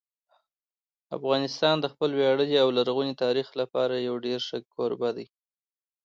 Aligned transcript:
افغانستان 1.17 1.75
د 1.81 1.85
خپل 1.93 2.09
ویاړلي 2.19 2.57
او 2.63 2.69
لرغوني 2.77 3.13
تاریخ 3.23 3.47
لپاره 3.61 4.05
یو 4.07 4.15
ډېر 4.25 4.39
ښه 4.47 4.57
کوربه 4.75 5.09
دی. 5.17 5.27